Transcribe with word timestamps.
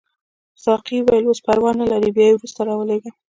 ساقي 0.63 0.97
وویل 1.01 1.25
اوس 1.29 1.39
پروا 1.45 1.71
نه 1.81 1.85
لري 1.91 2.09
بیا 2.15 2.25
یې 2.29 2.35
وروسته 2.35 2.61
راولېږه. 2.67 3.11